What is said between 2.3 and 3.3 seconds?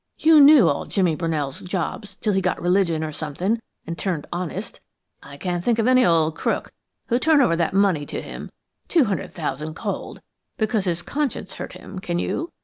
he got religion or